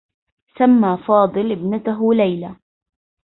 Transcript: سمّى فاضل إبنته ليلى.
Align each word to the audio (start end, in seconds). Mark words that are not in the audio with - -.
سمّى 0.59 0.97
فاضل 1.07 1.51
إبنته 1.51 2.13
ليلى. 2.13 2.55